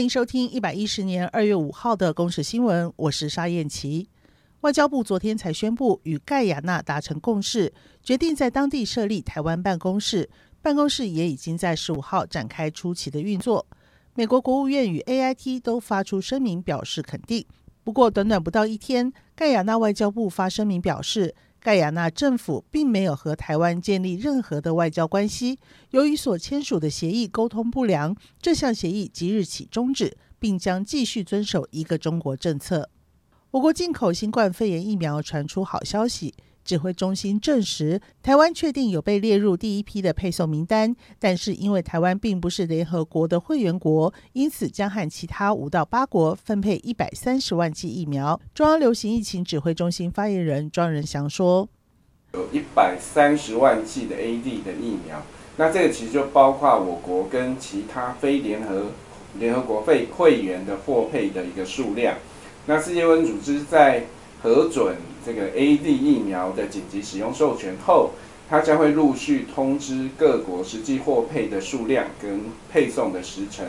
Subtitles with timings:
[0.00, 4.08] 欢迎收听一百一十年二月五号的公视新闻，我是沙燕琪。
[4.62, 7.70] 外交部昨天才宣布与盖亚纳达成共识，
[8.02, 10.30] 决定在当地设立台湾办公室，
[10.62, 13.66] 办公室也已经在十五号展开初期的运作。
[14.14, 17.44] 美国国务院与 AIT 都发出声明表示肯定。
[17.84, 25.58] 不过，短短不到一天，盖亚纳外交部发声明表示，盖亚纳政府并没有和台湾建立任何的外交关系。
[25.90, 32.88] 由于所签署的协议沟通不良，这项协议即日起终止，并将继续遵守一个中国政策。
[33.50, 36.34] 我国进口新冠肺炎疫苗传出好消息。
[36.70, 48.40] 指挥中心证实，台湾确定有被列入第一批的配送名单，但是因为台湾并不是联合国的会员国，因此将和其他五到八国分配一百三十万剂疫苗。
[48.54, 51.68] 中央流行疫情指挥中心发言人庄人祥说
[52.34, 55.20] ：“有一百三十万剂的 A D 的疫苗，
[55.56, 58.92] 那这个其实就包括我国跟其他非联合
[59.40, 62.14] 联合国会会员的获配的一个数量。
[62.66, 64.04] 那世界卫生组织在
[64.42, 68.12] 核准。”这个 A D 疫苗的紧急使用授权后，
[68.48, 73.66] 它将会陆续通知各国实际获配的数量跟配送的时程。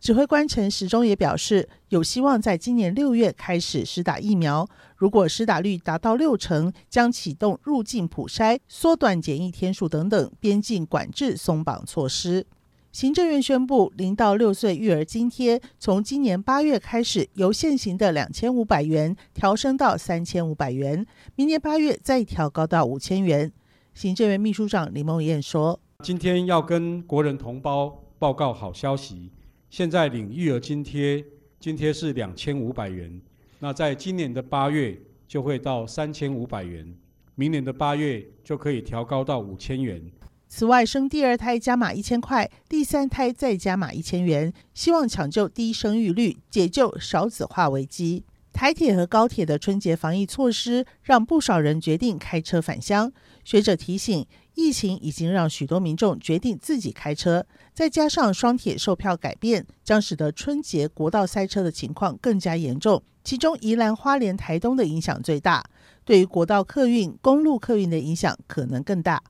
[0.00, 4.68] 指挥官陈时中也表示，有希望在今年六月开始施打疫苗。
[4.96, 12.46] 如果施打率达到六成，将启动入境普筛、缩短检疫天数等等边境管制松绑措施。
[12.90, 23.52] 行政院宣布，零到六岁育儿津贴从今年八月开始，由现行的两千五百元调升到三千五百元，明年八月再调高到五千元。
[23.92, 29.30] 行政院秘书长李孟燕说：“今天要跟国人同胞报告好消息，
[29.68, 31.22] 现在领育儿津贴，
[31.60, 33.20] 津贴是两千五百元，
[33.58, 36.96] 那在今年的八月就会到三千五百元，
[37.34, 40.02] 明年的八月就可以调高到五千元。”
[40.48, 48.24] 此外，生第二胎加码一千块，第三胎再加码一千元，希望抢救低生育率，解救少子化危机。
[48.50, 53.12] 台铁和高铁的春节防疫措施，让不少人决定开车返乡。
[53.44, 63.00] 学者提醒，疫情已经让许多民众决定自己开车，再加上双铁售票改变，将使得春节国道塞车的情况更加严重。
[63.22, 65.62] 其中，宜兰花莲台东的影响最大，
[66.04, 69.22] 对于国道客运、公路客运的影响可能更大。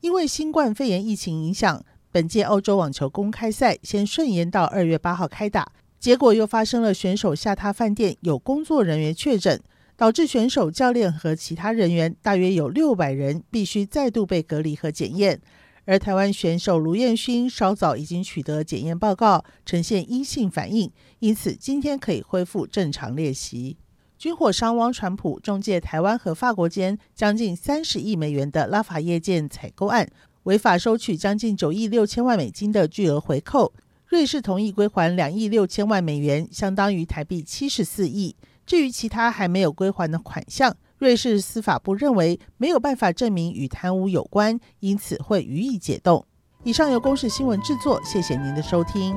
[0.00, 9.60] 因为新冠肺炎疫情影响，本届欧洲网球公开赛先顺延到二月八号开打，结果又发生了选手下榻饭店有工作人员确诊，
[9.98, 15.38] 导致选手、教练和其他人员大约有六百人必须再度被隔离和检验。
[15.84, 23.76] 而台湾选手卢彦勋稍早已经取得检验报告，呈现阴性反应，因此今天可以恢复正常练习。
[24.20, 30.06] 军火商汪传普中介台湾和法国间将近三十亿美元的拉法叶舰采购案，
[30.42, 33.72] 违法收取将近九亿六千万美金的巨额回扣。
[34.08, 38.36] 瑞士同意归还两亿六千万美元，相当于台币七十四亿。
[38.66, 46.26] 至于其他还没有归还的款项，瑞士司法部认为没有办法证明与贪污有关，因此会予以解冻。
[46.62, 49.16] 以上由公视新闻制作，谢谢您的收听。